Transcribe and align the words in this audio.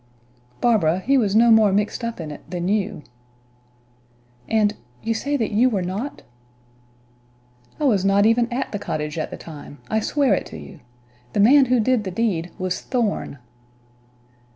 "Barbara, 0.61 0.97
he 1.01 1.15
was 1.15 1.35
no 1.35 1.51
more 1.51 1.71
mixed 1.71 2.03
up 2.03 2.19
in 2.19 2.31
it 2.31 2.41
than 2.49 2.67
you." 2.67 3.03
"And 4.49 4.75
you 5.03 5.13
say 5.13 5.37
that 5.37 5.51
you 5.51 5.69
were 5.69 5.83
not?" 5.83 6.23
"I 7.79 7.83
was 7.83 8.03
not 8.03 8.25
even 8.25 8.51
at 8.51 8.71
the 8.71 8.79
cottage 8.79 9.19
at 9.19 9.29
the 9.29 9.37
time; 9.37 9.77
I 9.91 9.99
swear 9.99 10.33
it 10.33 10.47
to 10.47 10.57
you. 10.57 10.79
The 11.33 11.39
man 11.39 11.65
who 11.65 11.79
did 11.79 12.03
the 12.03 12.09
deed 12.09 12.49
was 12.57 12.81
Thorn." 12.81 13.37